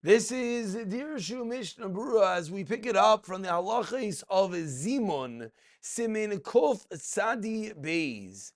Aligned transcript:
This 0.00 0.30
is 0.30 0.76
Dirshu 0.76 1.44
Mishnah 1.44 1.88
Brura 1.88 2.36
as 2.36 2.52
we 2.52 2.62
pick 2.62 2.86
it 2.86 2.94
up 2.94 3.26
from 3.26 3.42
the 3.42 3.48
halachis 3.48 4.22
of 4.30 4.52
Zimun, 4.52 5.50
Simin 5.80 6.38
Kuf 6.38 6.86
Sadi 6.92 7.70
Beis. 7.70 8.52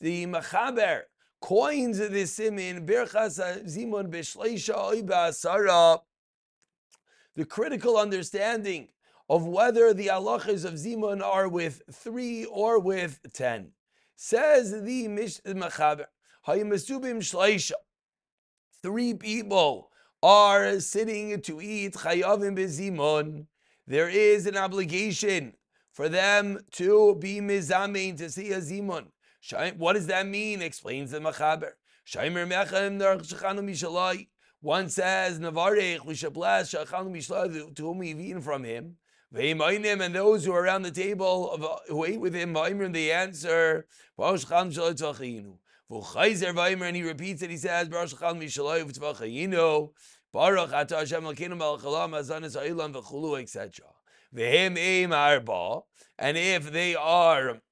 The 0.00 0.24
Machaber 0.24 1.02
coins 1.38 1.98
this 1.98 2.38
Simin, 2.38 2.86
Birchas 2.86 3.38
Zimun 3.66 4.08
Bishleisha 4.08 4.74
Oiba 4.74 5.28
Asara. 5.28 6.00
The 7.34 7.44
critical 7.44 7.98
understanding 7.98 8.88
of 9.28 9.46
whether 9.46 9.92
the 9.92 10.06
halachas 10.06 10.64
of 10.64 10.74
Zimun 10.74 11.22
are 11.22 11.46
with 11.46 11.82
three 11.92 12.46
or 12.46 12.78
with 12.78 13.20
ten. 13.34 13.72
Says 14.16 14.70
the 14.70 15.08
Machaber, 15.08 16.06
Hayimasubim 16.48 17.18
Shleisha. 17.18 17.72
Three 18.82 19.12
people 19.12 19.90
are 20.26 20.80
sitting 20.80 21.40
to 21.40 21.60
eat 21.60 21.94
chayavim 21.94 22.58
bezimon, 22.58 23.46
there 23.86 24.08
is 24.08 24.46
an 24.46 24.56
obligation 24.56 25.54
for 25.92 26.08
them 26.08 26.58
to 26.72 27.14
be 27.20 27.40
mizamein 27.40 28.18
to 28.18 28.28
see 28.28 28.50
a 28.50 28.58
zimon. 28.58 29.06
What 29.76 29.92
does 29.92 30.08
that 30.08 30.26
mean? 30.26 30.62
Explains 30.62 31.12
the 31.12 31.20
machaber. 31.20 31.74
One 34.60 34.88
says, 34.88 35.38
Navarech, 35.38 36.04
we 36.04 36.16
should 36.16 36.32
bless 36.32 36.74
Shachanu 36.74 37.12
Mishlai, 37.12 37.72
to 37.76 37.82
whom 37.82 37.98
we've 37.98 38.18
eaten 38.18 38.40
from 38.40 38.64
him. 38.64 38.96
And 39.32 40.14
those 40.14 40.44
who 40.44 40.52
are 40.52 40.62
around 40.62 40.82
the 40.82 40.90
table 40.90 41.52
of, 41.52 41.64
who 41.86 42.04
ate 42.04 42.18
with 42.18 42.34
him, 42.34 42.52
the 42.52 43.12
answer, 43.12 43.86
and 44.18 44.76
he 46.96 47.02
repeats 47.04 47.42
it, 47.42 47.50
he 47.50 47.56
says, 47.56 47.88
Baruch 50.36 50.70
ata 50.70 50.96
Hashem 50.96 51.24
Elkeinu 51.24 51.56
melech 51.56 51.80
haolam 51.80 52.10
hazanis 52.10 52.60
ha'ilam 52.60 52.92
v'chulu 52.92 53.40
etc. 53.40 53.86
V'hem 54.34 54.76
eim 54.76 55.10
arba, 55.10 55.80
and 56.18 56.36
if 56.36 56.72
they 56.72 56.94
are 56.94 57.62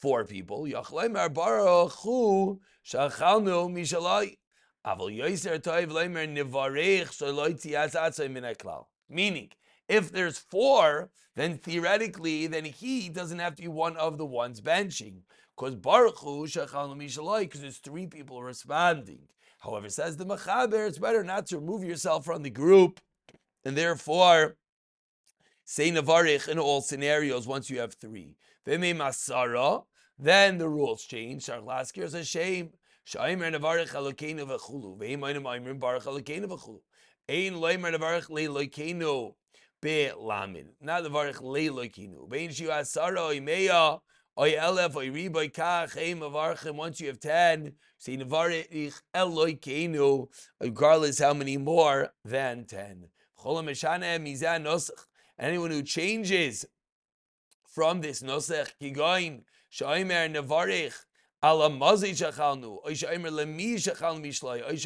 four 0.00 0.24
people, 0.24 0.62
yachleim 0.64 1.18
ar 1.18 1.28
baruch 1.28 1.92
hu 2.02 2.58
shachalnu 2.82 3.70
mishalai. 3.70 4.38
Aval 4.86 5.14
yoiser 5.14 5.58
toiv 5.58 5.88
leimer 5.88 6.26
nivarech 6.26 7.08
sholoi 7.08 7.60
tiyaz 7.62 7.94
atzay 7.94 8.30
min 8.30 8.44
haklal. 8.44 8.86
Meaning, 9.10 9.50
if 9.86 10.10
there's 10.10 10.38
four, 10.38 11.10
then 11.36 11.58
theoretically, 11.58 12.46
then 12.46 12.64
he 12.64 13.10
doesn't 13.10 13.38
have 13.38 13.54
to 13.56 13.62
be 13.64 13.68
one 13.68 13.98
of 13.98 14.16
the 14.16 14.24
ones 14.24 14.62
benching. 14.62 15.24
Because 15.54 15.76
Baruch 15.76 16.20
Hu 16.20 16.46
because 16.46 17.60
there's 17.60 17.76
three 17.76 18.06
people 18.06 18.42
responding. 18.42 19.28
However, 19.62 19.88
says 19.88 20.16
the 20.16 20.26
Machaber, 20.26 20.88
it's 20.88 20.98
better 20.98 21.22
not 21.22 21.46
to 21.46 21.58
remove 21.58 21.84
yourself 21.84 22.24
from 22.24 22.42
the 22.42 22.50
group, 22.50 23.00
and 23.64 23.76
therefore 23.76 24.56
say 25.64 25.92
Navarich 25.92 26.48
in 26.48 26.58
all 26.58 26.80
scenarios 26.80 27.46
once 27.46 27.70
you 27.70 27.78
have 27.78 27.94
three. 27.94 28.34
Vime 28.66 28.98
Masara, 28.98 29.84
then 30.18 30.58
the 30.58 30.68
rules 30.68 31.04
change. 31.04 31.46
Sharlaskir 31.46 32.02
is 32.02 32.14
a 32.14 32.24
shame. 32.24 32.70
Shaimer 33.06 33.54
Navarich 33.54 33.90
Elokeinu 33.90 34.46
v'chulu. 34.46 34.98
Ve'imoinim 34.98 35.42
Aimrim 35.42 35.78
Baruch 35.78 36.04
Elokeinu 36.04 36.46
v'chulu. 36.46 36.80
Ein 37.28 37.54
loimer 37.54 37.96
Navarich 37.96 38.28
le'Elokeinu 38.30 39.34
be'lamin. 39.80 40.66
Not 40.80 41.04
Navarich 41.04 41.40
le'Elokeinu. 41.40 42.28
Ve'in 42.28 42.50
shiu 42.50 42.68
asara 42.68 43.30
oimeya 43.30 44.00
Once 44.34 44.50
you 47.00 47.06
have 47.08 47.20
ten, 47.20 47.72
Say 47.98 48.16
Nevarich 48.16 49.00
Eloikeinu, 49.14 50.28
regardless 50.58 51.18
how 51.18 51.34
many 51.34 51.58
more 51.58 52.12
than 52.24 52.64
ten. 52.64 53.08
Anyone 55.38 55.70
who 55.70 55.82
changes 55.82 56.66
from 57.66 58.00
this 58.00 58.22
nosech 58.22 58.72
kigoin 58.80 59.42
shoimer 59.70 60.28
nevarich 60.34 60.94
ala 61.42 61.70
mazi 61.70 62.12
shachalnu 62.12 62.78
oy 62.86 62.92
shoimer 62.92 63.30
lemi 63.30 63.74
shachal 63.74 64.20
mishlai 64.20 64.62
oy 64.64 64.76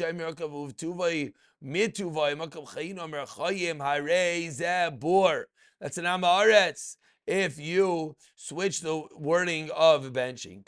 mituvay 1.63 2.35
makav 2.35 2.67
chayim 2.67 3.77
harei 3.79 4.47
zeh 4.47 4.99
bor. 4.99 5.47
That's 5.79 5.97
an 5.97 6.05
amaretz 6.05 6.97
if 7.27 7.59
you 7.59 8.15
switch 8.35 8.81
the 8.81 9.03
wording 9.13 9.69
of 9.75 10.11
benching. 10.13 10.63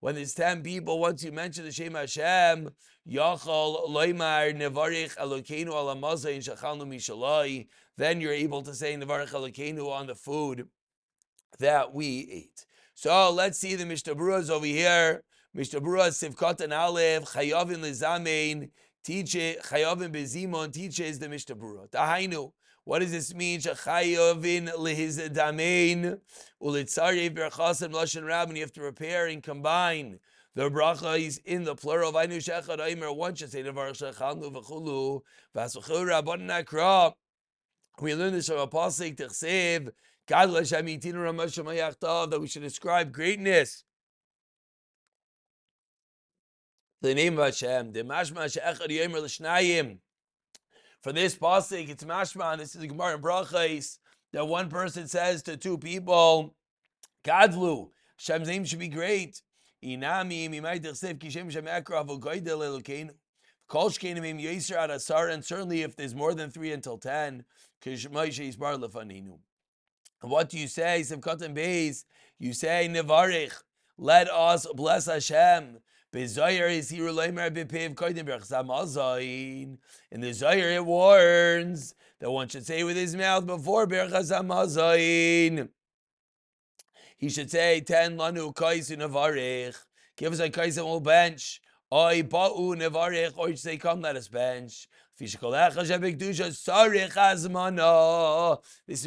When 0.00 0.14
there's 0.16 0.34
10 0.34 0.62
people, 0.64 0.98
once 0.98 1.22
you 1.22 1.30
mention 1.30 1.64
the 1.64 1.70
Shem 1.70 1.94
Hashem, 1.94 2.70
Yachal 3.08 3.88
Loimar 3.88 4.52
Nevarich 4.52 5.16
Elokeinu 5.16 5.68
Alamaza 5.68 6.34
in 6.34 6.40
Shachalnu 6.40 6.84
Mishalai, 6.88 7.68
then 7.96 8.20
you're 8.20 8.32
able 8.32 8.62
to 8.62 8.74
say 8.74 8.96
Nevarich 8.96 9.30
Elokeinu 9.30 9.88
on 9.88 10.08
the 10.08 10.16
food 10.16 10.66
that 11.60 11.94
we 11.94 12.28
ate. 12.32 12.66
So 12.94 13.30
let's 13.30 13.58
see 13.58 13.76
the 13.76 13.86
Mishnah 13.86 14.16
Bruras 14.16 14.50
over 14.50 14.66
here. 14.66 15.22
Mishnah 15.54 15.80
Bruras 15.80 16.18
Sivkot 16.18 16.60
and 16.60 16.72
Aleph, 16.72 17.24
Chayavin 17.26 17.78
Lizamein, 17.78 18.70
teach 19.04 19.36
it, 19.36 19.62
Chayavin 19.62 20.12
Bezimon, 20.12 20.72
teaches 20.72 21.20
the 21.20 21.28
Mishnah 21.28 21.54
Brura. 21.54 21.88
What 22.84 22.98
does 22.98 23.12
this 23.12 23.34
mean? 23.34 23.60
Shachayovin 23.60 24.74
lehiz 24.74 25.28
damein 25.30 26.18
ulitzari 26.60 27.30
berchasim 27.30 27.92
lashon 27.92 28.26
rabin. 28.26 28.56
You 28.56 28.62
have 28.62 28.72
to 28.72 28.82
repair 28.82 29.26
and 29.26 29.42
combine 29.42 30.18
the 30.54 30.70
bracha 30.70 31.18
is 31.18 31.38
in 31.44 31.64
the 31.64 31.74
plural. 31.74 32.12
Knew 32.12 32.38
shechad 32.38 32.80
aimer. 32.80 33.12
One 33.12 33.34
should 33.34 33.50
say 33.50 33.62
nevar 33.62 33.90
shechalnu 33.92 34.52
v'chulu 34.52 35.22
v'asv'chul 35.56 36.06
rabban 36.06 36.46
nakra. 36.46 37.14
We 38.00 38.14
learn 38.14 38.32
this 38.32 38.48
from 38.48 38.58
a 38.58 38.66
pasuk 38.66 39.16
techsev. 39.16 39.92
God 40.26 40.50
l'Hashem 40.50 40.84
ramashim 40.84 41.64
hayachtav 41.64 42.30
that 42.30 42.40
we 42.40 42.48
should 42.48 42.64
ascribe 42.64 43.12
greatness. 43.12 43.84
The 47.00 47.14
name 47.14 47.38
of 47.38 47.46
Hashem. 47.46 47.92
The 47.92 48.02
mashma 48.02 48.52
she'echad 48.52 48.88
yomer 48.88 49.22
l'shnayim. 49.22 49.98
For 51.02 51.12
this 51.12 51.34
pasuk, 51.34 51.88
it's 51.88 52.04
mashman. 52.04 52.58
This 52.58 52.76
is 52.76 52.80
the 52.80 52.86
Gemara 52.86 53.16
in 53.16 53.22
Brachais 53.22 53.98
that 54.32 54.46
one 54.46 54.68
person 54.68 55.08
says 55.08 55.42
to 55.42 55.56
two 55.56 55.76
people, 55.76 56.54
"Gadlu, 57.24 57.90
Hashem's 58.16 58.46
name 58.46 58.64
should 58.64 58.78
be 58.78 58.86
great." 58.86 59.42
Inami 59.82 60.48
mimaydersev 60.48 61.18
kishem 61.18 61.50
shem 61.50 61.64
ekrav 61.64 62.08
ugoydel 62.08 62.60
elokeinu. 62.60 63.14
Kol 63.66 63.90
shkenim 63.90 64.40
yiser 64.40 64.76
ad 64.76 64.90
asar, 64.90 65.28
and 65.28 65.44
certainly 65.44 65.82
if 65.82 65.96
there's 65.96 66.14
more 66.14 66.34
than 66.34 66.52
three 66.52 66.70
until 66.70 66.98
ten, 66.98 67.44
kishmaishe 67.84 68.48
is 68.48 68.56
bar 68.56 68.74
lefaninu. 68.74 69.40
What 70.20 70.50
do 70.50 70.58
you 70.58 70.68
say? 70.68 71.00
Sevkatan 71.00 71.56
beis. 71.56 72.04
You 72.38 72.52
say 72.52 72.88
nevarich. 72.88 73.60
Let 73.98 74.30
us 74.30 74.68
bless 74.72 75.06
Hashem. 75.06 75.80
In 76.14 76.20
the 76.20 76.26
Zoyer 76.26 76.68
it 80.74 80.84
warns 80.84 81.94
that 82.20 82.30
one 82.30 82.48
should 82.48 82.66
say 82.66 82.84
with 82.84 82.96
his 82.96 83.16
mouth 83.16 83.46
before 83.46 83.86
berchzamazayin. 83.86 85.70
He 87.16 87.30
should 87.30 87.50
say 87.50 87.80
ten 87.80 88.18
lanu 88.18 88.52
kaisu 88.52 88.98
nevarich. 88.98 89.78
Give 90.18 90.34
us 90.34 90.40
a 90.40 90.50
kaisu 90.50 90.84
will 90.84 91.00
bench. 91.00 91.62
Oi 91.90 92.22
ba'u 92.22 92.76
nevarich. 92.76 93.32
Or 93.38 93.48
you 93.48 93.56
say 93.56 93.78
come 93.78 94.02
let 94.02 94.16
us 94.16 94.28
bench. 94.28 94.86
This 95.18 95.34
is 95.34 95.40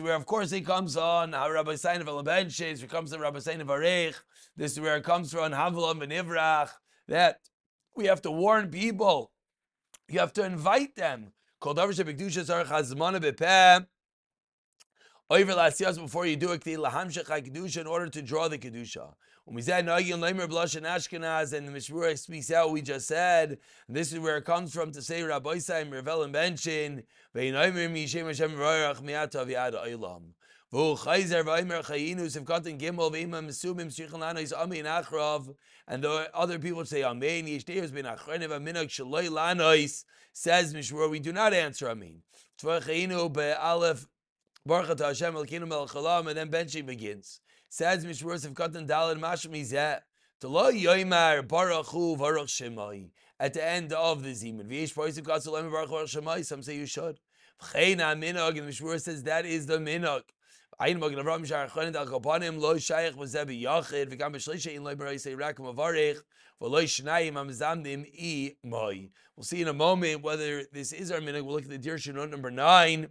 where, 0.01 0.15
of 0.15 0.25
course, 0.25 0.51
it 0.53 0.65
comes 0.65 0.97
on. 0.97 1.31
Rabbi 1.31 1.75
Sain 1.75 2.07
of 2.07 2.25
benches, 2.25 2.81
it 2.81 2.89
comes 2.89 3.11
to 3.11 3.19
Rabbi 3.19 3.37
of 3.37 3.43
Arech. 3.43 4.15
This 4.55 4.71
is 4.71 4.79
where 4.79 4.95
it 4.95 5.03
comes 5.03 5.31
from 5.31 5.51
Havlam 5.51 6.01
and 6.03 6.11
Ivrach 6.11 6.69
that 7.07 7.39
we 7.95 8.05
have 8.05 8.21
to 8.23 8.31
warn 8.31 8.69
people. 8.69 9.31
You 10.07 10.19
have 10.19 10.33
to 10.33 10.43
invite 10.43 10.95
them. 10.95 11.31
Over 15.27 15.55
last 15.55 15.79
years 15.79 15.97
Before 15.97 16.25
you 16.27 16.35
do 16.35 16.51
it, 16.51 16.67
in 16.67 17.87
order 17.87 18.09
to 18.09 18.21
draw 18.21 18.47
the 18.47 18.57
kedusha. 18.59 19.13
When 19.45 19.55
we 19.55 19.61
said 19.61 19.85
Nagin 19.85 20.19
Leimer 20.19 20.49
Blush 20.49 20.73
and 20.75 20.87
Ashkenaz 20.87 21.53
and 21.53 21.67
the 21.67 21.71
Mishmura 21.71 22.17
speaks 22.17 22.49
out, 22.51 22.71
we 22.71 22.81
just 22.81 23.07
said 23.07 23.59
this 23.87 24.11
is 24.11 24.19
where 24.19 24.37
it 24.37 24.45
comes 24.45 24.73
from 24.73 24.91
to 24.91 25.03
say 25.03 25.21
Rabbi 25.21 25.57
Saim 25.57 25.91
Revel 25.91 26.23
and 26.23 26.33
Benchin 26.33 27.03
Ve'inoimer 27.35 27.91
Mishem 27.91 28.25
Hashem 28.25 28.53
Rayach 28.53 29.03
Miata 29.03 29.45
Viad 29.45 29.73
Olam. 29.73 30.33
And 30.77 30.97
the 36.03 36.29
other 36.33 36.59
people 36.59 36.85
say 36.85 37.03
Amen. 37.03 37.45
Says 40.37 40.73
Mishmur, 40.73 41.09
we 41.09 41.19
do 41.19 41.31
not 41.31 41.53
answer 41.53 41.87
Amen. 41.87 42.23
Baruch 42.61 42.87
Hashem 44.99 45.35
elkinu 45.35 46.27
and 46.27 46.37
then 46.37 46.51
benching 46.51 46.85
begins. 46.85 47.39
Says 47.69 48.05
Mishmur 48.05 48.45
Sivkatan 48.45 48.85
Dalad 48.85 49.17
Mashmi 49.17 49.63
at 53.39 53.53
the 53.53 53.65
end 53.65 53.93
of 53.93 54.23
the 54.23 54.31
Zimun. 54.31 56.45
Some 56.45 56.63
say 56.63 56.75
you 56.75 56.85
should. 56.85 57.21
And 57.73 57.99
the 57.99 58.61
Mishmur 58.61 58.99
says 58.99 59.23
that 59.23 59.45
is 59.45 59.67
the 59.67 59.77
minhag. 59.77 60.23
Ein 60.77 60.99
mag 60.99 61.13
Avram 61.13 61.45
shar 61.45 61.69
khonen 61.69 61.93
dal 61.93 62.05
kapanim 62.05 62.59
lo 62.59 62.75
shaykh 62.75 63.15
ve 63.15 63.25
zeb 63.25 63.47
yachid 63.47 64.09
ve 64.09 64.17
gam 64.17 64.33
beshlishe 64.33 64.75
in 64.75 64.83
leiber 64.83 65.17
say 65.17 65.33
rak 65.33 65.55
mavarich 65.55 66.17
ve 66.59 66.67
lo 66.67 66.81
shnayim 66.81 67.37
am 67.37 67.49
zamdim 67.49 68.05
i 68.13 68.57
moy. 68.61 69.07
We'll 69.35 69.45
see 69.45 69.61
in 69.61 69.69
a 69.69 69.73
moment 69.73 70.21
whether 70.21 70.65
this 70.73 70.91
is 70.91 71.11
our 71.11 71.19
minhag. 71.19 71.43
We'll 71.43 71.55
look 71.55 71.63
at 71.63 71.69
the 71.69 71.79
Dirshu 71.79 72.13
note 72.13 72.29
number 72.29 72.51
9 72.51 73.07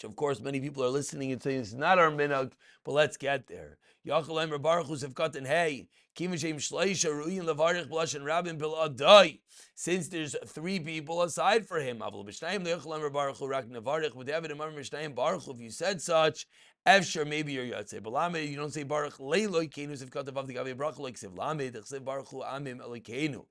which 0.00 0.04
of 0.04 0.16
course 0.16 0.40
many 0.40 0.60
people 0.60 0.82
are 0.82 0.88
listening 0.88 1.32
and 1.32 1.42
saying 1.42 1.60
it's 1.60 1.72
not 1.74 1.98
our 1.98 2.10
minhag, 2.10 2.52
but 2.84 2.92
let's 2.92 3.16
get 3.16 3.46
there. 3.48 3.76
Yachal 4.06 4.42
Emer 4.42 4.58
Baruch 4.58 4.86
Hu 4.86 4.96
Sevkat 4.96 5.46
Hey, 5.46 5.88
Kimashem 6.16 6.56
Shleisha 6.56 7.10
Ruyin 7.10 7.42
Levarich 7.42 7.88
Blush 7.88 8.14
and 8.14 8.24
Rabin 8.24 8.56
Bil 8.56 8.74
Adai. 8.74 9.40
Since 9.74 10.08
there's 10.08 10.34
three 10.46 10.80
people 10.80 11.22
aside 11.22 11.66
for 11.66 11.78
him, 11.78 11.98
Avol 11.98 12.26
B'Shnayim 12.26 12.66
Yachal 12.66 12.96
Emer 12.96 13.10
Baruch 13.10 13.36
Hu 13.36 13.46
Rak 13.46 13.66
Nevarich 13.66 14.14
with 14.14 14.26
David 14.28 14.52
Amar 14.52 14.70
B'Shnayim 14.70 15.14
Baruch 15.14 15.42
Hu. 15.42 15.52
If 15.52 15.60
you 15.60 15.70
said 15.70 16.00
such, 16.00 16.46
Efshar 16.86 17.26
maybe 17.26 17.52
you're 17.52 17.66
Yatzeh. 17.66 18.02
But 18.02 18.42
you 18.42 18.56
don't 18.56 18.72
say 18.72 18.84
Baruch 18.84 19.18
Leiloi 19.18 19.70
Kenu 19.70 20.02
Sevkat 20.02 20.24
Avav 20.24 20.46
the 20.46 20.54
Gavi 20.54 20.74
Baruch 20.74 20.98
like 20.98 21.18
Sev 21.18 21.36
Lamed 21.36 21.78
Sev 21.84 22.02
Baruch 22.02 22.28
Hu 22.28 22.40
Amim 22.40 22.80
Elikenu. 22.80 23.44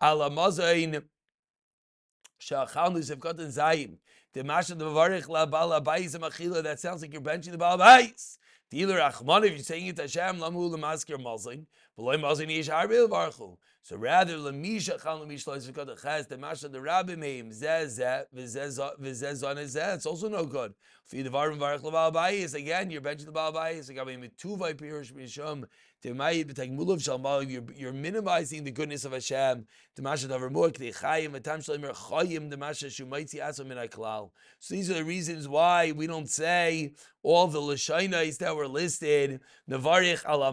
Ala 0.00 0.30
Mazayin 0.30 1.02
Shachanu 2.40 2.98
Sevkat 2.98 3.40
Zayim. 3.40 3.96
The 4.34 4.44
Masha 4.44 4.76
the 4.76 4.88
La 4.88 5.46
Bala 5.46 5.80
Bayis 5.80 6.16
Machila. 6.16 6.62
That 6.62 6.78
sounds 6.78 7.02
like 7.02 7.12
you're 7.12 7.22
benching 7.22 7.50
the 7.50 7.58
Bala 7.58 7.82
Bayis. 7.82 8.38
If 8.72 8.80
you're 8.80 9.58
saying 9.58 9.86
it 9.86 9.98
Hashem, 9.98 10.40
Lamu 10.40 10.68
Lamaskir 10.68 11.22
Malzin, 11.22 11.66
V'loy 11.96 12.18
Malzin 12.18 12.48
Yish 12.48 12.68
Harbil 12.68 13.08
Baruchu. 13.08 13.56
So 13.82 13.96
rather, 13.96 14.36
Lamisha 14.38 15.00
Chan 15.00 15.18
Lamish 15.20 15.46
Lois 15.46 15.70
V'kot 15.70 16.02
Ches, 16.02 16.26
the 16.26 16.36
Masha 16.36 16.68
the 16.68 16.80
Rabbi 16.80 17.14
Meim, 17.14 17.52
Zeh 17.52 17.84
Zeh, 17.84 18.24
V'zeh 18.34 19.34
Zon 19.36 19.56
Zeh, 19.56 19.94
it's 19.94 20.04
also 20.04 20.28
no 20.28 20.44
good. 20.44 20.74
Fi 21.04 21.22
the 21.22 21.30
Varim 21.30 21.58
Varich 21.58 21.84
Laval 21.84 22.10
Bayis, 22.10 22.54
again, 22.54 22.90
you're 22.90 23.00
benching 23.00 23.26
the 23.26 23.30
Baal 23.30 23.52
Bayis, 23.52 23.88
Agabe 23.88 24.18
Mituvai 24.18 24.74
Pirush 24.74 25.12
Mishum, 25.12 25.64
you're, 26.02 27.64
you're 27.74 27.92
minimizing 27.92 28.64
the 28.64 28.70
goodness 28.70 29.04
of 29.04 29.12
Hashem. 29.12 29.66
So 29.96 30.02
these 30.02 30.24
are 34.90 34.94
the 34.94 35.04
reasons 35.04 35.48
why 35.48 35.92
we 35.92 36.06
don't 36.06 36.28
say 36.28 36.92
all 37.22 37.46
the 37.46 37.60
Lashainas 37.60 38.36
that 38.38 38.54
were 38.54 38.68
listed. 38.68 39.40
Navarich 39.68 40.22
ala 40.28 40.52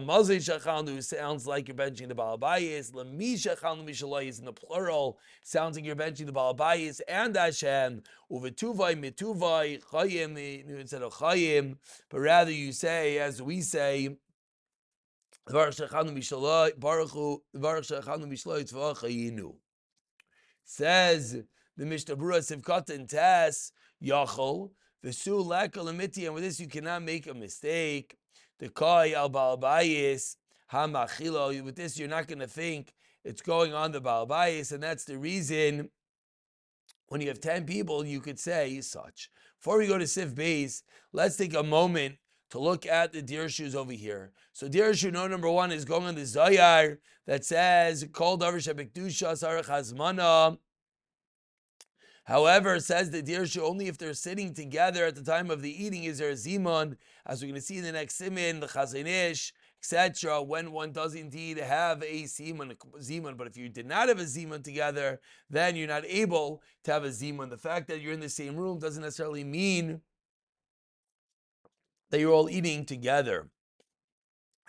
who 0.86 1.02
sounds 1.02 1.46
like 1.46 1.68
you're 1.68 1.76
benching 1.76 2.08
the 2.08 2.14
Balabayis. 2.14 2.94
Lami 2.94 3.34
shachanu 3.34 3.86
mishalai 3.86 4.38
in 4.38 4.46
the 4.46 4.52
plural, 4.52 5.18
sounds 5.42 5.76
like 5.76 5.84
you're 5.84 5.94
benching 5.94 6.26
the 6.26 6.32
Balabayis 6.32 7.02
and 7.06 7.36
Hashem. 7.36 8.02
Uvetuvai 8.32 8.98
mituvai 8.98 9.84
chayim 9.84 10.38
instead 10.68 11.02
of 11.02 11.12
chayim, 11.12 11.76
but 12.08 12.20
rather 12.20 12.50
you 12.50 12.72
say, 12.72 13.18
as 13.18 13.42
we 13.42 13.60
say, 13.60 14.16
Says 15.46 15.76
the 21.76 21.84
Mishnah 21.84 22.16
Berurah 22.16 22.40
Sivkata 22.40 22.90
in 22.90 23.06
Tas 23.06 23.72
Yachol 24.02 24.70
V'su 25.04 25.44
Lakalamiti, 25.44 26.24
and 26.24 26.34
with 26.34 26.44
this 26.44 26.58
you 26.58 26.66
cannot 26.66 27.02
make 27.02 27.26
a 27.26 27.34
mistake. 27.34 28.16
The 28.58 28.70
Kai 28.70 29.12
al 29.12 29.28
Balbayis 29.28 30.36
Hamachilo. 30.72 31.62
With 31.62 31.76
this 31.76 31.98
you're 31.98 32.08
not 32.08 32.26
going 32.26 32.38
to 32.38 32.46
think 32.46 32.94
it's 33.22 33.42
going 33.42 33.74
on 33.74 33.92
the 33.92 34.00
Balbayis, 34.00 34.72
and 34.72 34.82
that's 34.82 35.04
the 35.04 35.18
reason. 35.18 35.90
When 37.08 37.20
you 37.20 37.28
have 37.28 37.40
ten 37.40 37.66
people, 37.66 38.06
you 38.06 38.20
could 38.20 38.38
say 38.40 38.80
such. 38.80 39.28
Before 39.60 39.76
we 39.76 39.86
go 39.86 39.98
to 39.98 40.06
Sif 40.06 40.34
Base, 40.34 40.82
let's 41.12 41.36
take 41.36 41.52
a 41.52 41.62
moment 41.62 42.16
to 42.54 42.60
look 42.60 42.86
at 42.86 43.12
the 43.12 43.20
Dirshus 43.20 43.74
over 43.74 43.90
here. 43.90 44.30
So 44.52 44.68
Dirshu 44.68 45.12
no 45.12 45.26
number 45.26 45.50
one 45.50 45.72
is 45.72 45.84
going 45.84 46.04
on 46.04 46.14
the 46.14 46.20
Zayar 46.20 46.98
that 47.26 47.44
says 47.44 48.04
Sarach 48.04 49.64
Hazmana. 49.64 50.58
However, 52.22 52.78
says 52.78 53.10
the 53.10 53.24
Dirshu 53.24 53.60
only 53.60 53.88
if 53.88 53.98
they're 53.98 54.14
sitting 54.14 54.54
together 54.54 55.04
at 55.04 55.16
the 55.16 55.24
time 55.24 55.50
of 55.50 55.62
the 55.62 55.84
eating 55.84 56.04
is 56.04 56.18
there 56.18 56.30
a 56.30 56.34
zimun, 56.34 56.96
as 57.26 57.42
we're 57.42 57.48
going 57.48 57.56
to 57.56 57.60
see 57.60 57.78
in 57.78 57.82
the 57.82 57.90
next 57.90 58.14
simin, 58.14 58.60
the 58.60 58.68
Chazon 58.68 59.08
Ish, 59.08 59.52
etc. 59.80 60.40
When 60.40 60.70
one 60.70 60.92
does 60.92 61.16
indeed 61.16 61.58
have 61.58 62.04
a 62.04 62.22
zimun, 62.22 62.76
zimun, 63.00 63.36
but 63.36 63.48
if 63.48 63.56
you 63.56 63.68
did 63.68 63.86
not 63.86 64.08
have 64.08 64.20
a 64.20 64.24
zimun 64.24 64.62
together, 64.62 65.20
then 65.50 65.74
you're 65.74 65.88
not 65.88 66.04
able 66.06 66.62
to 66.84 66.92
have 66.92 67.02
a 67.02 67.08
zimun. 67.08 67.50
The 67.50 67.58
fact 67.58 67.88
that 67.88 68.00
you're 68.00 68.12
in 68.12 68.20
the 68.20 68.28
same 68.28 68.54
room 68.54 68.78
doesn't 68.78 69.02
necessarily 69.02 69.42
mean 69.42 70.00
that 72.14 72.20
you're 72.20 72.32
all 72.32 72.48
eating 72.48 72.84
together. 72.84 73.48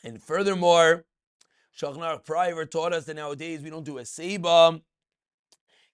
And 0.03 0.19
furthermore, 0.19 1.06
Shachnar 1.80 2.25
Prior 2.25 2.65
taught 2.65 2.92
us 2.92 3.06
that 3.06 3.18
nowadays 3.18 3.62
we 3.62 3.69
don't 3.69 3.86
do 3.86 4.00
a 4.00 4.06
seba, 4.06 4.81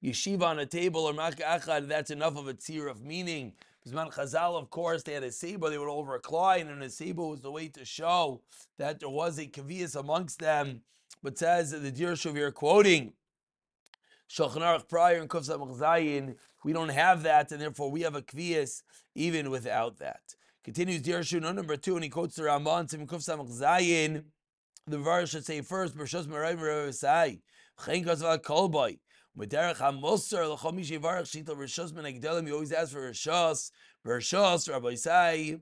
yeshiva 0.01 0.43
on 0.43 0.59
a 0.59 0.65
table 0.65 1.01
or 1.01 1.11
mak 1.11 1.35
achad, 1.41 1.89
that's 1.89 2.09
enough 2.09 2.37
of 2.37 2.47
a 2.47 2.53
tzir 2.53 2.89
of 2.89 3.03
meaning. 3.03 3.51
Bisman 3.85 4.13
Chazal, 4.13 4.57
of 4.57 4.69
course, 4.69 5.03
they 5.03 5.11
had 5.11 5.23
a 5.23 5.31
seba, 5.33 5.69
they 5.69 5.77
would 5.77 5.89
all 5.89 6.05
recline, 6.05 6.69
and 6.69 6.81
a 6.81 6.89
seba 6.89 7.21
was 7.21 7.41
the 7.41 7.51
way 7.51 7.67
to 7.67 7.83
show 7.83 8.39
that 8.77 9.01
there 9.01 9.09
was 9.09 9.37
a 9.37 9.45
kavias 9.45 9.99
amongst 9.99 10.39
them. 10.39 10.83
But 11.21 11.37
says 11.37 11.71
the 11.71 11.91
Dir 11.91 12.13
Shavir 12.13 12.53
quoting, 12.53 13.11
Shulchan 14.29 14.87
prior 14.87 15.19
and 15.19 15.29
Kuf 15.29 15.47
Zayin, 15.77 16.37
we 16.63 16.71
don't 16.71 16.87
have 16.87 17.23
that, 17.23 17.51
and 17.51 17.59
therefore 17.59 17.91
we 17.91 18.03
have 18.03 18.15
a 18.15 18.21
kvias 18.21 18.83
even 19.15 19.49
without 19.49 19.99
that. 19.99 20.21
Continues 20.63 21.01
Dirshu 21.01 21.41
number 21.41 21.75
two, 21.75 21.95
and 21.95 22.03
he 22.03 22.09
quotes 22.09 22.35
the 22.35 22.43
Ramban 22.43 22.87
Sim 22.87 23.07
Kuf 23.07 23.27
Samach 23.27 23.49
Zayin. 23.49 24.25
The 24.85 24.99
verse 24.99 25.31
should 25.31 25.45
say 25.45 25.61
first, 25.61 25.97
Bershos 25.97 26.27
Meray 26.27 26.55
Meray 26.55 26.93
Sai, 26.93 27.39
Chen 27.83 28.05
Kosval 28.05 28.39
Kolboy. 28.39 28.99
Derech 29.37 29.77
HaMosar 29.77 30.53
L'chom 30.53 30.75
Mish 30.75 30.91
Yivarech 30.91 31.23
Shita 31.23 31.55
Rishos 31.55 31.95
Ben 31.95 32.03
Agdelim. 32.03 32.45
You 32.45 32.53
always 32.53 32.71
ask 32.71 32.91
for 32.91 33.09
Rishos, 33.09 33.71
Rishos, 34.05 34.69
Rabbi 34.69 34.93
Sai, 34.95 35.57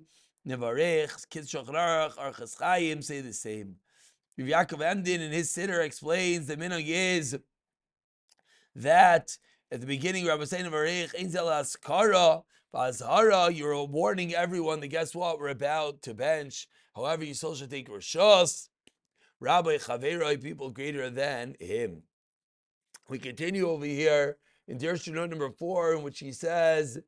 Nevarech, 0.46 1.30
Kids 1.30 1.50
Shochrarach, 1.50 2.16
Archas 2.16 2.60
Chaim 2.60 3.02
say 3.02 3.22
the 3.22 3.32
same. 3.32 3.76
Rav 4.38 4.48
Yaakov 4.48 4.82
Emden 4.82 5.22
in 5.22 5.32
his 5.32 5.52
sitter 5.52 5.82
explains 5.82 6.48
the 6.48 6.58
minhag 6.58 6.86
is 6.88 7.38
that 8.76 9.38
at 9.72 9.82
the 9.82 9.88
beginning, 9.88 10.26
Rabbi 10.26 10.46
Say 10.46 10.62
Nevarech, 10.62 11.16
Einzel 11.16 11.46
Askara, 11.46 12.44
Bazhara, 12.74 13.56
you're 13.56 13.84
warning 13.86 14.36
everyone 14.36 14.80
that 14.82 14.88
guess 14.90 15.16
what? 15.16 15.40
We're 15.40 15.50
about 15.50 16.04
to 16.04 16.14
bench. 16.14 16.68
However, 16.96 17.24
you 17.24 17.34
still 17.34 17.56
should 17.56 17.72
take 17.72 17.90
Rishos. 17.90 18.70
Rabbi 19.40 19.78
Chaveroi, 19.78 20.42
people 20.42 20.70
greater 20.70 21.10
than 21.10 21.56
him. 21.60 22.04
We 23.08 23.18
continue 23.18 23.68
over 23.68 23.86
here 23.86 24.38
in 24.68 24.78
Dirshunot 24.78 25.30
number 25.30 25.50
four, 25.50 25.96
in 25.96 26.04
which 26.04 26.20
he 26.20 26.32
says, 26.32 27.00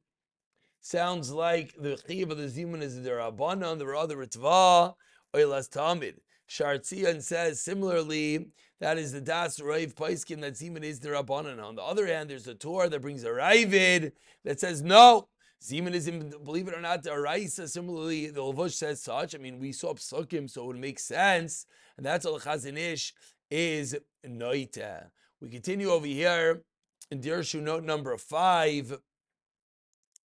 sounds 0.79 1.31
like 1.31 1.75
the 1.77 2.01
Chiv 2.07 2.31
of 2.31 2.37
the 2.39 2.47
Zimun 2.47 2.81
is 2.81 3.03
the 3.03 3.11
Rabbanon, 3.11 3.77
the 3.77 3.85
other 3.85 4.17
Ritva, 4.17 4.95
Oilas 5.35 5.69
Tamid. 5.69 6.15
Shartzian 6.49 7.21
says 7.21 7.61
similarly, 7.61 8.47
that 8.79 8.97
is 8.97 9.11
the 9.11 9.21
Das 9.21 9.59
Raiv 9.59 9.93
Paiskim 9.93 10.41
that 10.41 10.53
Zimun 10.53 10.83
is 10.83 10.99
the 10.99 11.09
Rabbanon. 11.09 11.63
On 11.63 11.75
the 11.75 11.83
other 11.83 12.07
hand, 12.07 12.31
there's 12.31 12.47
a 12.47 12.55
Torah 12.55 12.89
that 12.89 13.01
brings 13.03 13.23
a 13.23 13.29
Ravid 13.29 14.13
that 14.43 14.59
says, 14.59 14.81
no, 14.81 15.27
Zimonism, 15.63 16.43
believe 16.43 16.67
it 16.67 16.73
or 16.73 16.81
not, 16.81 17.03
Araisa, 17.03 17.61
uh, 17.61 17.67
similarly, 17.67 18.27
the 18.27 18.41
Lavush 18.41 18.73
says 18.73 19.01
such. 19.01 19.35
I 19.35 19.37
mean, 19.37 19.59
we 19.59 19.71
saw 19.71 19.93
Psukim, 19.93 20.49
so 20.49 20.63
it 20.63 20.67
would 20.67 20.79
make 20.79 20.97
sense. 20.97 21.67
And 21.97 22.05
that's 22.05 22.25
all 22.25 22.39
Chazon 22.39 22.77
Ish 22.77 23.13
is 23.51 23.95
Noita. 24.25 25.09
We 25.39 25.49
continue 25.49 25.89
over 25.89 26.07
here 26.07 26.63
in 27.11 27.21
Dirshu 27.21 27.61
note 27.61 27.83
number 27.83 28.17
five. 28.17 28.97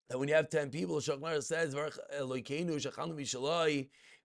That 0.09 0.19
when 0.19 0.29
you 0.29 0.35
have 0.35 0.49
10 0.49 0.69
people, 0.69 0.97
Shachmar 0.97 1.43
says, 1.43 1.75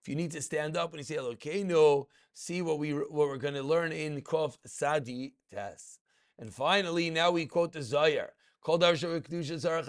if 0.02 0.08
you 0.08 0.14
need 0.14 0.30
to 0.30 0.42
stand 0.42 0.76
up 0.76 0.92
when 0.92 0.98
you 0.98 1.04
say 1.04 1.16
Elokeinu, 1.16 2.04
see 2.34 2.62
what, 2.62 2.78
we, 2.78 2.92
what 2.92 3.28
we're 3.28 3.38
going 3.38 3.54
to 3.54 3.62
learn 3.62 3.90
in 3.90 4.20
Kof 4.20 4.58
Sadi 4.64 5.34
Tes. 5.52 5.98
And 6.38 6.52
finally, 6.52 7.10
now 7.10 7.30
we 7.30 7.46
quote 7.46 7.72
the 7.72 7.80
Zayar. 7.80 8.28
Kol 8.62 8.78
Dar 8.78 8.92
Kedusha 8.92 9.54
Zarach 9.54 9.86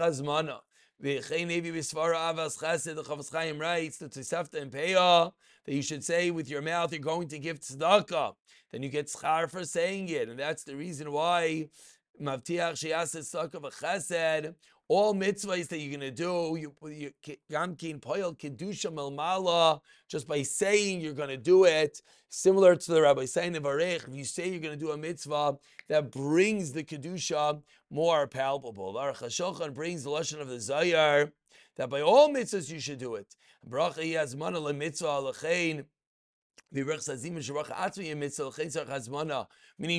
Writes, 1.03 1.31
and 4.01 4.71
Peah, 4.71 5.31
that 5.65 5.73
you 5.73 5.81
should 5.81 6.03
say 6.03 6.31
with 6.31 6.49
your 6.49 6.61
mouth, 6.61 6.91
you're 6.91 7.01
going 7.01 7.27
to 7.29 7.39
give 7.39 7.59
tzedakah. 7.59 8.33
Then 8.71 8.83
you 8.83 8.89
get 8.89 9.07
schar 9.07 9.49
for 9.49 9.65
saying 9.65 10.09
it. 10.09 10.29
And 10.29 10.39
that's 10.39 10.63
the 10.63 10.75
reason 10.75 11.11
why 11.11 11.69
Mavtiach 12.21 12.73
Sheyasa 12.73 13.25
Saka 13.25 13.59
V'Chesed, 13.59 14.53
all 14.91 15.15
mitzvahs 15.15 15.69
that 15.69 15.79
you're 15.79 15.97
going 15.97 16.01
to 16.01 16.11
do, 16.11 16.57
you, 16.59 17.11
Gamkin 17.49 18.01
Poyel 18.01 18.37
Kedusha 18.37 18.91
Melmala, 18.91 19.79
just 20.09 20.27
by 20.27 20.41
saying 20.41 20.99
you're 20.99 21.13
going 21.13 21.29
to 21.29 21.37
do 21.37 21.63
it, 21.63 22.01
similar 22.27 22.75
to 22.75 22.91
the 22.91 23.01
Rabbi 23.01 23.23
saying 23.23 23.55
of 23.55 23.63
Arech, 23.63 24.09
if 24.09 24.13
you 24.13 24.25
say 24.25 24.49
you're 24.49 24.59
going 24.59 24.77
to 24.77 24.85
do 24.85 24.91
a 24.91 24.97
mitzvah, 24.97 25.57
that 25.87 26.11
brings 26.11 26.73
the 26.73 26.83
Kedusha 26.83 27.61
more 27.89 28.27
palpable. 28.27 28.91
The 28.91 28.99
Aruch 28.99 29.73
brings 29.73 30.03
the 30.03 30.09
Lashon 30.09 30.41
of 30.41 30.49
the 30.49 30.57
Zayar, 30.57 31.31
that 31.77 31.89
by 31.89 32.01
all 32.01 32.27
mitzvahs 32.27 32.69
you 32.69 32.81
should 32.81 32.99
do 32.99 33.15
it. 33.15 33.33
Bracha 33.69 34.13
has 34.17 34.35
mana 34.35 34.73
mitzvah 34.73 35.07
alachein. 35.07 35.85
Meaning, 36.73 36.87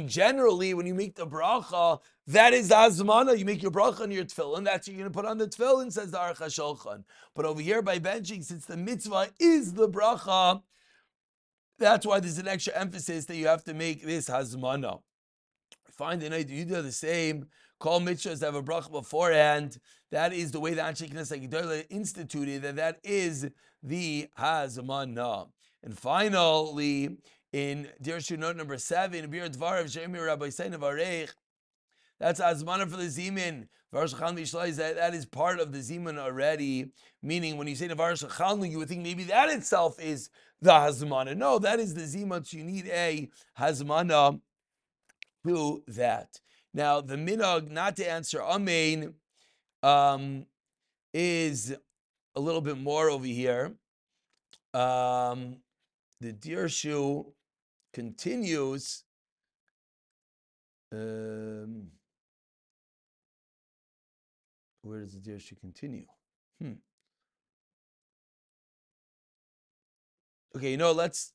generally, 0.08 0.74
when 0.74 0.86
you 0.86 0.94
make 0.94 1.14
the 1.14 1.26
bracha, 1.26 2.00
that 2.26 2.54
is 2.54 2.68
the 2.68 2.74
azmana. 2.74 3.38
You 3.38 3.44
make 3.44 3.62
your 3.62 3.70
bracha 3.70 4.00
on 4.00 4.10
your 4.10 4.24
tefillin. 4.24 4.64
That's 4.64 4.88
what 4.88 4.94
you're 4.94 5.02
going 5.02 5.12
to 5.12 5.14
put 5.14 5.26
on 5.26 5.36
the 5.36 5.48
tefillin, 5.48 5.92
says 5.92 6.12
the 6.12 6.18
Aruch 6.18 6.38
HaShulchan. 6.38 7.04
But 7.34 7.44
over 7.44 7.60
here, 7.60 7.82
by 7.82 7.98
benching, 7.98 8.42
since 8.42 8.64
the 8.64 8.78
mitzvah 8.78 9.28
is 9.38 9.74
the 9.74 9.86
bracha, 9.88 10.62
that's 11.78 12.06
why 12.06 12.20
there's 12.20 12.38
an 12.38 12.48
extra 12.48 12.74
emphasis 12.74 13.26
that 13.26 13.36
you 13.36 13.48
have 13.48 13.64
to 13.64 13.74
make 13.74 14.06
this 14.06 14.30
hazmana. 14.30 15.02
Find 15.90 16.22
the 16.22 16.30
night 16.30 16.48
you 16.48 16.64
do 16.64 16.80
the 16.80 16.92
same. 16.92 17.48
Call 17.80 18.00
mitzvahs 18.00 18.40
have 18.42 18.54
a 18.54 18.62
bracha 18.62 18.90
beforehand. 18.90 19.76
That 20.10 20.32
is 20.32 20.52
the 20.52 20.60
way 20.60 20.72
the 20.72 20.80
Anshe 20.82 21.12
Knesset 21.12 21.86
instituted. 21.90 22.62
That 22.62 22.76
that 22.76 22.98
is 23.02 23.50
the 23.82 24.28
hazmana. 24.38 25.48
And 25.82 25.98
finally, 25.98 27.16
in 27.52 27.88
Dirshu 28.02 28.38
note 28.38 28.56
number 28.56 28.78
seven, 28.78 29.30
Bir 29.30 29.48
Dvarav 29.48 29.84
Shemir 29.84 30.26
Rabbi 30.26 30.48
Sein 30.50 30.74
of 30.74 30.82
Arech, 30.82 31.30
that's 32.22 32.40
Azmana 32.40 32.88
for 32.88 32.96
the 32.96 33.04
Zimin. 33.04 33.66
That, 33.90 35.10
is 35.12 35.26
part 35.26 35.58
of 35.58 35.72
the 35.72 35.80
Zimun 35.80 36.18
already. 36.18 36.92
Meaning, 37.20 37.58
when 37.58 37.66
you 37.66 37.74
say 37.74 37.88
Navar 37.88 38.12
Shachalnu, 38.12 38.70
you 38.70 38.78
would 38.78 38.88
think 38.88 39.02
maybe 39.02 39.24
that 39.24 39.50
itself 39.50 40.00
is 40.00 40.30
the 40.60 40.70
Hazmana. 40.70 41.36
No, 41.36 41.58
that 41.58 41.80
is 41.80 41.94
the. 41.94 42.06
So 42.06 42.56
you 42.56 42.64
need 42.64 42.86
a 42.86 43.28
Hazmana 43.58 44.40
to 45.46 45.82
that. 45.88 46.40
Now, 46.72 47.00
the 47.00 47.16
Minog, 47.16 47.70
not 47.70 47.96
to 47.96 48.08
answer 48.08 48.40
Amen, 48.40 49.14
um, 49.82 50.46
is 51.12 51.74
a 52.34 52.40
little 52.40 52.62
bit 52.62 52.78
more 52.78 53.10
over 53.10 53.26
here. 53.26 53.72
Um, 54.72 55.56
the 56.22 56.32
Dirshu 56.32 57.26
continues. 57.92 59.02
Um, 60.92 61.88
where 64.82 65.00
does 65.00 65.14
the 65.14 65.30
Dirshu 65.30 65.58
continue? 65.60 66.06
Hmm. 66.60 66.74
Okay, 70.54 70.70
you 70.70 70.76
know, 70.76 70.92
let's 70.92 71.32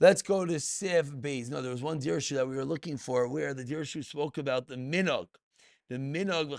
let's 0.00 0.22
go 0.22 0.44
to 0.44 0.54
Siv 0.54 1.20
Beis. 1.20 1.48
No, 1.50 1.62
there 1.62 1.70
was 1.70 1.82
one 1.82 2.00
Dirshu 2.00 2.34
that 2.34 2.48
we 2.48 2.56
were 2.56 2.64
looking 2.64 2.96
for 2.96 3.28
where 3.28 3.54
the 3.54 3.64
Dirshu 3.64 4.04
spoke 4.04 4.38
about 4.38 4.66
the 4.66 4.76
minog. 4.76 5.28
The 5.88 5.96
minog, 5.96 6.58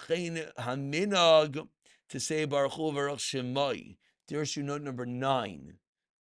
haminog 0.59 1.67
to 2.09 2.19
say 2.19 2.45
Baruch 2.45 2.73
Hu 2.73 2.93
Baruch 2.93 3.17
Shemai. 3.19 3.97
Dirshu 4.29 4.63
note 4.63 4.81
number 4.81 5.05
nine. 5.05 5.73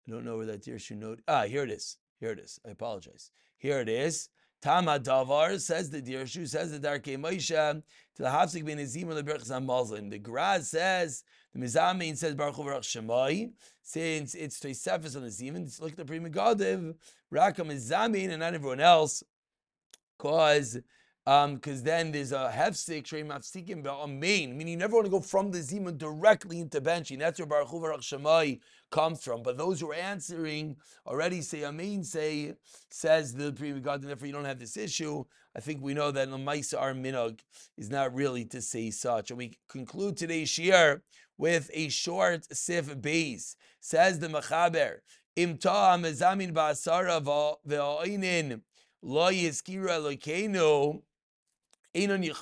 I 0.06 0.10
don't 0.10 0.24
know 0.24 0.36
where 0.36 0.46
that 0.46 0.62
Dirshu 0.64 0.96
note. 0.96 1.20
Ah, 1.28 1.44
here 1.44 1.64
it 1.64 1.70
is. 1.70 1.98
Here 2.18 2.30
it 2.30 2.38
is. 2.38 2.58
I 2.66 2.70
apologize. 2.70 3.30
Here 3.58 3.80
it 3.80 3.88
is. 3.88 4.28
Tama 4.62 5.00
Davar 5.00 5.58
says 5.58 5.88
the 5.88 6.02
Dirshu 6.02 6.46
says 6.46 6.70
the 6.70 6.78
Darkei 6.78 7.16
Moshe 7.16 7.82
to 8.16 8.22
the 8.22 8.28
Hafsik 8.28 8.64
ben 8.64 8.78
Azim 8.78 9.08
or 9.08 9.14
the 9.14 9.22
Berchas 9.22 9.64
Muslim. 9.64 10.10
The 10.10 10.18
Graz 10.18 10.68
says 10.68 11.24
the 11.54 11.60
Mizamin 11.60 12.16
says 12.16 12.34
Baruch 12.34 12.56
Baruch 12.56 12.82
Shemai. 12.82 13.52
Since 13.82 14.34
it's 14.34 14.60
Tosefes 14.60 15.16
on 15.16 15.22
the 15.22 15.28
Zimin, 15.28 15.80
look 15.80 15.92
at 15.92 15.96
the 15.96 16.04
Pri 16.04 16.20
Megadim, 16.20 16.94
Rakam 17.32 17.72
Mizamin, 17.72 18.30
and 18.30 18.40
not 18.40 18.54
everyone 18.54 18.80
else, 18.80 19.24
cause 20.18 20.78
because 21.30 21.78
um, 21.78 21.84
then 21.84 22.10
there's 22.10 22.32
a 22.32 22.50
hefsik 22.52 23.04
shrei 23.04 23.24
mafsikim 23.24 24.18
main, 24.18 24.58
meaning 24.58 24.72
you 24.72 24.76
never 24.76 24.96
want 24.96 25.06
to 25.06 25.10
go 25.12 25.20
from 25.20 25.52
the 25.52 25.58
zimun 25.58 25.96
directly 25.96 26.58
into 26.58 26.80
benching. 26.80 27.20
That's 27.20 27.38
where 27.38 27.46
Baruch 27.46 27.68
Hu 27.68 27.78
Shemai 27.78 28.58
comes 28.90 29.22
from. 29.22 29.44
But 29.44 29.56
those 29.56 29.78
who 29.78 29.92
are 29.92 29.94
answering 29.94 30.76
already 31.06 31.40
say 31.42 31.62
Amin 31.62 32.02
say 32.02 32.56
says 32.88 33.32
the 33.32 33.52
previous 33.52 33.84
God, 33.84 34.00
and 34.00 34.08
therefore 34.08 34.26
you 34.26 34.32
don't 34.32 34.44
have 34.44 34.58
this 34.58 34.76
issue. 34.76 35.24
I 35.54 35.60
think 35.60 35.80
we 35.82 35.94
know 35.94 36.10
that 36.10 36.28
Lamaisa 36.28 36.80
our 36.80 36.94
minog 36.94 37.38
is 37.76 37.90
not 37.90 38.12
really 38.12 38.44
to 38.46 38.60
say 38.60 38.90
such. 38.90 39.30
And 39.30 39.38
we 39.38 39.56
conclude 39.68 40.16
today's 40.16 40.48
shir 40.48 41.00
with 41.38 41.70
a 41.72 41.90
short 41.90 42.52
sif 42.52 43.00
base. 43.00 43.54
Says 43.78 44.18
the 44.18 44.26
Mechaber, 44.26 44.96
Imta 45.36 45.96
mezamin 45.96 46.52
ba'asara 46.52 47.22
v'a'inin 47.64 48.62
lo 49.02 49.30
yizkira 49.30 49.90
elokeinu 50.00 51.02
Meaning, 51.94 52.36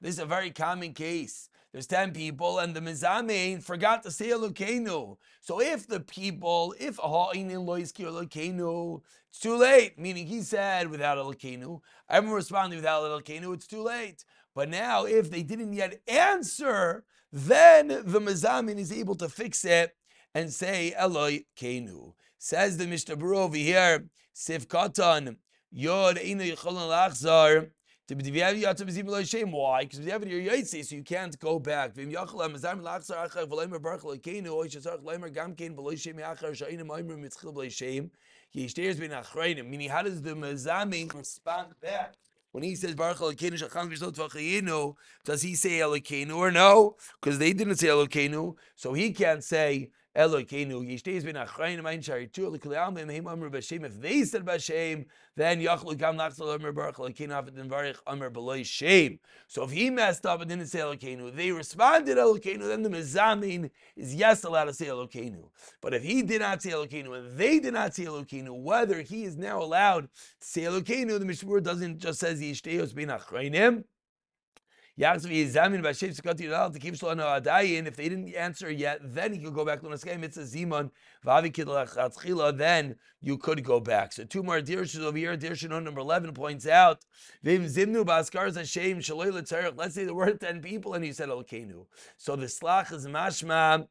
this 0.00 0.14
is 0.14 0.18
a 0.18 0.26
very 0.26 0.50
common 0.50 0.94
case. 0.94 1.50
There's 1.72 1.86
10 1.86 2.12
people 2.12 2.58
and 2.58 2.74
the 2.74 2.80
Mizamein 2.80 3.62
forgot 3.62 4.02
to 4.02 4.10
say 4.10 4.30
Elokeinu. 4.30 5.16
So 5.40 5.60
if 5.60 5.86
the 5.86 6.00
people, 6.00 6.74
if 6.80 6.96
Ha'inin 6.96 7.64
Loiski 7.64 8.04
Elokeinu, 8.06 9.02
it's 9.28 9.38
too 9.38 9.56
late. 9.56 9.98
Meaning 9.98 10.26
he 10.26 10.42
said 10.42 10.90
without 10.90 11.18
Elokeinu. 11.18 11.80
Everyone 12.08 12.36
responded 12.36 12.76
without 12.76 13.02
Elokeinu, 13.04 13.54
it's 13.54 13.68
too 13.68 13.82
late. 13.82 14.24
But 14.54 14.68
now 14.68 15.04
if 15.04 15.30
they 15.30 15.42
didn't 15.42 15.74
yet 15.74 16.00
answer, 16.08 17.04
then 17.32 17.88
the 17.88 18.20
Mizamein 18.20 18.78
is 18.78 18.92
able 18.92 19.14
to 19.16 19.28
fix 19.28 19.64
it 19.64 19.94
and 20.34 20.52
say 20.52 20.94
Eloi 20.96 21.44
Kenu. 21.56 22.12
Says 22.38 22.76
the 22.76 22.86
Mishnah 22.86 23.22
over 23.36 23.56
here, 23.56 24.06
Sif 24.32 24.66
Yod 24.72 26.16
Lachzar. 26.16 27.70
Why? 28.10 29.84
Because 29.84 30.00
you 30.00 30.10
have 30.10 30.26
your 30.26 30.40
yaitse, 30.40 30.84
so 30.84 30.96
you 30.96 31.04
can't 31.04 31.38
go 31.38 31.60
back. 31.60 31.96
Meaning 31.96 32.16
how 32.16 32.24
does 40.02 40.22
the 40.22 40.34
mazamin 40.34 41.14
respond 41.14 41.68
back? 41.80 42.14
When 42.52 42.64
he 42.64 42.74
says 42.74 42.96
Baruch 42.96 43.18
Elokeinu 43.18 43.62
Shacham 43.62 43.92
V'Shlot 43.92 44.14
V'Chayinu, 44.14 44.96
does 45.24 45.42
he 45.42 45.54
say 45.54 45.78
Elokeinu 45.78 46.36
or 46.36 46.50
no? 46.50 46.96
Because 47.20 47.38
they 47.38 47.52
didn't 47.52 47.76
say 47.76 47.86
Elokeinu, 47.86 48.56
so 48.74 48.92
he 48.92 49.12
can't 49.12 49.44
say 49.44 49.90
If 50.12 50.32
they 50.32 50.40
said 54.24 54.44
B'Shem, 54.44 55.06
then 55.36 55.60
Yachlu 55.60 55.96
Gam 55.96 56.16
Nachzal 56.16 56.52
Amr 56.52 56.72
Baruch 56.72 56.96
Elokeinu 56.96 57.28
Afadim 57.28 57.68
Varich 57.68 57.98
Amr 58.08 58.28
B'Loi 58.28 58.66
Shem. 58.66 59.20
So 59.46 59.62
if 59.62 59.70
he 59.70 59.88
messed 59.88 60.26
up 60.26 60.40
and 60.40 60.50
didn't 60.50 60.66
say 60.66 60.80
Elokeinu, 60.80 61.32
they 61.36 61.52
responded 61.52 62.18
Elokeinu, 62.18 62.66
then 62.66 62.82
the 62.82 62.88
Mizamin 62.88 63.70
is 63.94 64.12
yes 64.12 64.42
allowed 64.42 64.64
to 64.64 64.74
say 64.74 64.86
Elokeinu. 64.86 65.44
But 65.80 65.94
if 65.94 66.02
he 66.02 66.22
did 66.22 66.40
not 66.40 66.60
say 66.60 66.70
Elokeinu 66.70 67.16
and 67.16 67.38
they 67.38 67.60
did 67.60 67.74
not 67.74 67.94
say 67.94 68.06
Elokeinu, 68.06 68.60
whether 68.60 69.02
he 69.02 69.22
is 69.22 69.36
now 69.36 69.62
allowed 69.62 70.08
to 70.40 70.46
say 70.46 70.62
Elokeinu, 70.62 71.20
the 71.20 71.24
Mishnah 71.24 71.60
doesn't 71.60 71.98
just 71.98 72.18
says 72.18 72.40
Yishtes 72.40 72.92
ben 72.92 73.06
Achrayim. 73.08 73.84
If 74.96 75.22
they 77.96 78.08
didn't 78.08 78.34
answer 78.34 78.70
yet, 78.70 79.00
then 79.02 79.32
he 79.32 79.38
could 79.38 79.54
go 79.54 79.64
back. 79.64 79.80
Then 82.56 82.96
you 83.22 83.38
could 83.38 83.64
go 83.64 83.80
back. 83.80 84.12
So 84.12 84.24
two 84.24 84.42
more 84.42 84.60
dirshus 84.60 85.00
over 85.00 85.16
here. 85.16 85.36
Dirshus 85.36 85.82
number 85.82 86.00
11 86.00 86.32
points 86.34 86.66
out, 86.66 87.04
Let's 87.42 87.72
say 87.72 87.84
the 90.04 90.12
word 90.14 90.40
10 90.40 90.60
people 90.60 90.94
and 90.94 91.04
he 91.04 91.12
said 91.12 91.28
Elkeinu. 91.28 91.86
So 92.16 92.36
the 92.36 92.46
slach 92.46 92.92
is 92.92 93.06
mashma. 93.06 93.86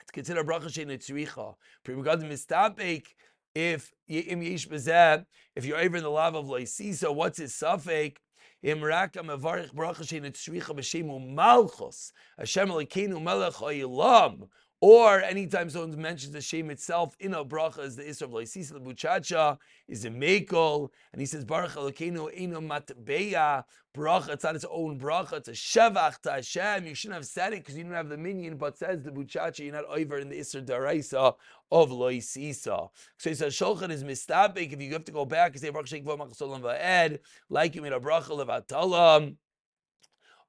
It's 0.00 0.10
considered 0.10 0.46
bracha 0.46 0.66
shein 0.66 0.88
tzricha. 0.88 1.54
Pre-regarding 1.84 2.28
mistapek, 2.28 3.06
if 3.54 3.92
if 4.06 5.64
you're 5.64 5.78
over 5.78 5.96
in 5.96 6.02
the 6.02 6.10
lava 6.10 6.38
of 6.38 6.46
Loisisa, 6.46 7.14
what's 7.14 7.38
his 7.38 7.54
suffix? 7.54 8.18
Imraka 8.64 9.22
mevarich 9.22 9.74
bracha 9.74 10.04
shein 10.04 10.24
tzricha 10.32 10.74
b'shemu 10.74 11.34
malchus. 11.34 12.12
Hashem 12.38 12.68
Elokeinu 12.70 13.22
melech 13.22 13.56
ha'ilam. 13.56 14.48
Or 14.86 15.22
anytime 15.22 15.70
someone 15.70 15.98
mentions 15.98 16.34
the 16.34 16.42
shame 16.42 16.68
itself 16.68 17.16
in 17.18 17.32
a 17.32 17.42
bracha 17.42 17.78
is 17.78 17.96
the 17.96 18.02
Isra 18.02 18.24
of 18.24 18.32
Loisis 18.32 18.70
Buchacha 18.70 19.56
is 19.88 20.04
a 20.04 20.10
Mekel, 20.10 20.90
and 21.10 21.20
he 21.22 21.24
says 21.24 21.42
Baruch 21.42 21.70
Elokeinu 21.70 22.38
Eino 22.38 22.60
Matbeya 22.60 23.64
bracha. 23.96 24.28
It's 24.28 24.44
not 24.44 24.56
its 24.56 24.66
own 24.70 25.00
bracha. 25.00 25.38
It's 25.38 25.48
a 25.48 25.52
shevach 25.52 26.20
to 26.24 26.32
Hashem. 26.32 26.86
You 26.86 26.94
shouldn't 26.94 27.14
have 27.14 27.24
said 27.24 27.54
it 27.54 27.60
because 27.60 27.78
you 27.78 27.84
don't 27.84 27.94
have 27.94 28.10
the 28.10 28.18
minion, 28.18 28.58
but 28.58 28.76
says 28.76 29.02
the 29.02 29.10
Buchacha, 29.10 29.60
you're 29.60 29.72
not 29.72 29.86
over 29.86 30.18
in 30.18 30.28
the 30.28 30.38
Isra 30.38 30.62
Daraisa 30.62 31.34
of 31.72 31.88
Loisisa. 31.88 32.90
So 33.16 33.30
he 33.30 33.34
says 33.34 33.54
Shulchan 33.54 33.90
is 33.90 34.04
mistabik. 34.04 34.70
If 34.70 34.82
you 34.82 34.92
have 34.92 35.06
to 35.06 35.12
go 35.12 35.24
back 35.24 35.52
and 35.52 35.62
say 35.62 35.70
Baruch 35.70 35.86
Sheikh 35.86 36.04
V'Machasolam 36.04 36.60
Va'ed, 36.60 37.20
like 37.48 37.74
you 37.74 37.80
made 37.80 37.94
a 37.94 38.00
bracha 38.00 38.28
levatalam 38.28 39.36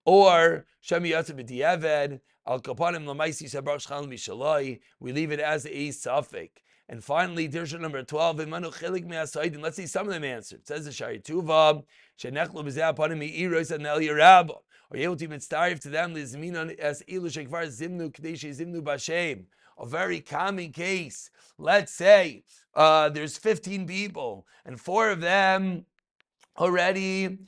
or 0.03 0.65
Shemi 0.83 1.11
Yatzav 1.11 1.39
B'Diavad, 1.41 2.19
Al 2.47 2.59
Kapanim 2.59 3.05
Lamaisi 3.05 3.49
Sabar 3.49 3.77
Shchal 3.77 4.07
Mishalai, 4.07 4.79
we 4.99 5.11
leave 5.11 5.31
it 5.31 5.39
as 5.39 5.65
a 5.65 5.91
suffix. 5.91 6.61
And 6.87 7.03
finally, 7.03 7.49
Dirshu 7.49 7.79
number 7.79 8.03
12, 8.03 8.37
Imanu 8.37 8.71
Chilik 8.71 9.05
Me'asaidim. 9.05 9.61
Let's 9.61 9.77
see 9.77 9.87
some 9.87 10.07
of 10.07 10.13
them 10.13 10.23
answered. 10.23 10.59
It 10.59 10.67
says 10.67 10.85
the 10.85 10.91
Shari 10.91 11.19
Tuva, 11.19 11.83
Shenechlu 12.19 12.63
B'Zeh 12.63 12.93
Apanim 12.93 13.17
Me'iros 13.17 13.71
and 13.71 13.87
El 13.87 13.99
Yerab. 13.99 14.51
Are 14.51 14.97
you 14.97 15.03
able 15.05 15.15
to 15.15 15.23
even 15.23 15.39
starve 15.39 15.79
to 15.79 15.89
them? 15.89 16.13
Lizminon 16.13 16.77
as 16.77 17.01
Ilu 17.09 17.29
Shekvar 17.29 17.65
Zimnu 17.67 18.11
Kadeshi 18.11 18.55
Zimnu 18.55 18.81
Bashem. 18.81 19.45
A 19.79 19.85
very 19.87 20.21
common 20.21 20.71
case. 20.71 21.31
Let's 21.57 21.91
say 21.91 22.43
uh, 22.75 23.09
there's 23.09 23.37
15 23.37 23.87
people, 23.87 24.45
and 24.63 24.79
four 24.79 25.09
of 25.09 25.21
them 25.21 25.85
already 26.57 27.39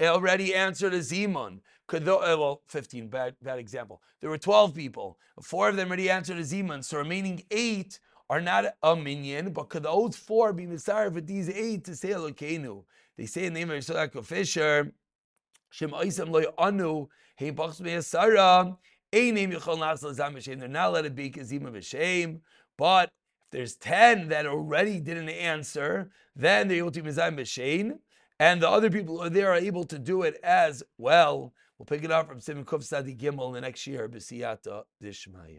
already 0.00 0.54
answered 0.54 0.94
a 0.94 0.98
Zimun. 0.98 1.60
Could 1.92 2.08
uh, 2.08 2.20
well, 2.22 2.62
15, 2.68 3.08
bad, 3.08 3.36
bad 3.42 3.58
example. 3.58 4.00
There 4.22 4.30
were 4.30 4.38
12 4.38 4.74
people. 4.74 5.18
Four 5.42 5.68
of 5.68 5.76
them 5.76 5.88
already 5.88 6.08
answered 6.08 6.38
a 6.38 6.40
Zimun. 6.40 6.82
So 6.82 6.96
remaining 6.96 7.42
eight 7.50 8.00
are 8.30 8.40
not 8.40 8.64
a 8.82 8.96
minion, 8.96 9.52
but 9.52 9.68
could 9.68 9.82
those 9.82 10.16
four 10.16 10.54
be 10.54 10.64
Messiah 10.64 11.10
for 11.10 11.20
these 11.20 11.50
eight 11.50 11.84
to 11.84 11.94
say 11.94 12.12
Elokeinu? 12.12 12.84
They 13.18 13.26
say 13.26 13.44
in 13.44 13.52
the 13.52 13.60
name 13.60 13.70
of 13.70 13.76
Yisrael 13.76 14.24
Fisher, 14.24 14.90
Shem 15.68 15.90
Oisam 15.90 16.30
Loy 16.30 16.44
Anu, 16.56 17.08
Hey 17.36 17.52
Bachs 17.52 17.78
Me'asara, 17.78 18.74
Name 19.12 19.52
Yechol 19.52 19.78
Nasal 19.78 20.14
Zam 20.14 20.34
B'Shem. 20.34 20.60
They're 20.60 20.68
not 20.68 20.94
let 20.94 21.04
it 21.04 21.14
be 21.14 21.30
Kazima 21.30 21.70
B'Shem, 21.70 22.40
but 22.78 23.10
if 23.10 23.50
there's 23.50 23.76
10 23.76 24.28
that 24.28 24.46
already 24.46 24.98
didn't 24.98 25.28
answer, 25.28 26.10
then 26.34 26.68
they're 26.68 26.78
able 26.78 26.90
to 26.90 27.02
be 27.02 27.10
Mizayim 27.10 27.38
B'Shem 27.38 27.98
and 28.42 28.60
the 28.60 28.68
other 28.68 28.90
people 28.90 29.30
there 29.30 29.52
are 29.52 29.56
able 29.56 29.84
to 29.84 29.98
do 30.00 30.22
it 30.22 30.40
as 30.42 30.82
well. 30.98 31.52
We'll 31.82 31.98
pick 31.98 32.04
it 32.04 32.12
up 32.12 32.28
from 32.28 32.38
Simon 32.38 32.64
Kuf 32.64 32.84
Sadi 32.84 33.12
Gimel 33.12 33.52
the 33.52 33.60
next 33.60 33.88
year, 33.88 34.08
B'siyata 34.08 34.84
Dishmaya. 35.02 35.58